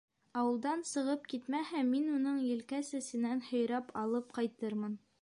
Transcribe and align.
Ауылдан 0.43 0.79
сығып 0.91 1.27
китмәһә, 1.33 1.83
мин 1.91 2.09
уның 2.15 2.41
елкә 2.47 2.83
сәсенән 2.91 3.47
һөйрәп 3.53 3.97
алып 4.07 4.39
ҡайтырмын. 4.41 5.03